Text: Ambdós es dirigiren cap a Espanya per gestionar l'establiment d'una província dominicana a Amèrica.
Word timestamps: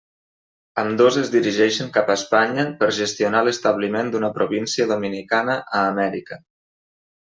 Ambdós 0.83 1.19
es 1.23 1.29
dirigiren 1.35 1.91
cap 1.99 2.09
a 2.09 2.17
Espanya 2.21 2.67
per 2.81 2.91
gestionar 3.03 3.45
l'establiment 3.51 4.13
d'una 4.17 4.35
província 4.41 4.93
dominicana 4.97 5.63
a 5.81 5.89
Amèrica. 5.97 6.45